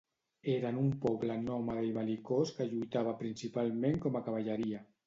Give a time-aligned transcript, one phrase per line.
[0.53, 4.89] Eren un poble nòmada i bel·licós que lluitava principalment com a cavalleria.